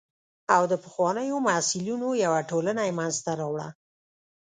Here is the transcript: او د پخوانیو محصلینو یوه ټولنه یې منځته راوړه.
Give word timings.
او 0.55 0.63
د 0.71 0.73
پخوانیو 0.83 1.37
محصلینو 1.47 2.09
یوه 2.25 2.39
ټولنه 2.49 2.81
یې 2.87 2.97
منځته 2.99 3.31
راوړه. 3.39 3.67